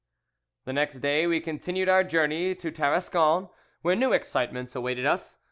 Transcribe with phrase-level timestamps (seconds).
[0.65, 3.51] "The next day we continued our journey to Tarascon,
[3.83, 5.37] where new excitements awaited us.